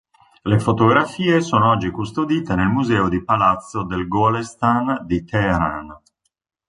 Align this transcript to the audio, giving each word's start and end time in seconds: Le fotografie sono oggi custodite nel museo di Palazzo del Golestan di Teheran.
Le 0.45 0.57
fotografie 0.57 1.41
sono 1.41 1.69
oggi 1.69 1.91
custodite 1.91 2.55
nel 2.55 2.69
museo 2.69 3.07
di 3.07 3.23
Palazzo 3.23 3.83
del 3.85 4.07
Golestan 4.07 5.03
di 5.05 5.23
Teheran. 5.23 5.95